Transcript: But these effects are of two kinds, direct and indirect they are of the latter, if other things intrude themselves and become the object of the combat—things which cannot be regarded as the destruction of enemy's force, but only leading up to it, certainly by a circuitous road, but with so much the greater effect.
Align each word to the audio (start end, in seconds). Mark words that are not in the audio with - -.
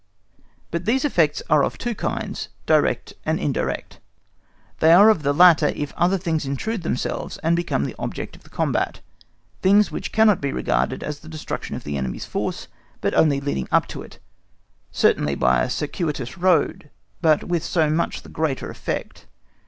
But 0.71 0.85
these 0.85 1.05
effects 1.05 1.43
are 1.47 1.63
of 1.63 1.77
two 1.77 1.93
kinds, 1.93 2.49
direct 2.65 3.13
and 3.23 3.39
indirect 3.39 3.99
they 4.79 4.93
are 4.93 5.09
of 5.11 5.21
the 5.21 5.31
latter, 5.31 5.67
if 5.67 5.93
other 5.93 6.17
things 6.17 6.43
intrude 6.43 6.81
themselves 6.81 7.37
and 7.43 7.55
become 7.55 7.85
the 7.85 7.93
object 7.99 8.35
of 8.35 8.41
the 8.41 8.49
combat—things 8.49 9.91
which 9.91 10.11
cannot 10.11 10.41
be 10.41 10.51
regarded 10.51 11.03
as 11.03 11.19
the 11.19 11.29
destruction 11.29 11.75
of 11.75 11.85
enemy's 11.87 12.25
force, 12.25 12.67
but 12.99 13.13
only 13.13 13.39
leading 13.39 13.67
up 13.71 13.85
to 13.89 14.01
it, 14.01 14.17
certainly 14.91 15.35
by 15.35 15.61
a 15.61 15.69
circuitous 15.69 16.35
road, 16.35 16.89
but 17.21 17.43
with 17.43 17.63
so 17.63 17.87
much 17.91 18.23
the 18.23 18.29
greater 18.29 18.71
effect. 18.71 19.27